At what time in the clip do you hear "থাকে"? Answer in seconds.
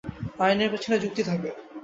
1.23-1.49